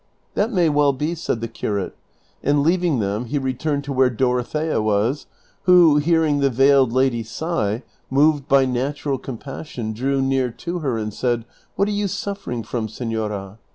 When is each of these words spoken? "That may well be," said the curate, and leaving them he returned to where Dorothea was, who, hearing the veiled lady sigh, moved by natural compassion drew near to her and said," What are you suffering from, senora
"That 0.33 0.51
may 0.51 0.67
well 0.67 0.93
be," 0.93 1.13
said 1.13 1.41
the 1.41 1.47
curate, 1.47 1.95
and 2.41 2.63
leaving 2.63 2.97
them 2.97 3.25
he 3.25 3.37
returned 3.37 3.83
to 3.83 3.93
where 3.93 4.09
Dorothea 4.09 4.81
was, 4.81 5.27
who, 5.65 5.97
hearing 5.97 6.39
the 6.39 6.49
veiled 6.49 6.91
lady 6.91 7.21
sigh, 7.21 7.83
moved 8.09 8.47
by 8.47 8.65
natural 8.65 9.19
compassion 9.19 9.93
drew 9.93 10.19
near 10.19 10.49
to 10.49 10.79
her 10.79 10.97
and 10.97 11.13
said," 11.13 11.45
What 11.75 11.87
are 11.87 11.91
you 11.91 12.07
suffering 12.07 12.63
from, 12.63 12.87
senora 12.89 13.59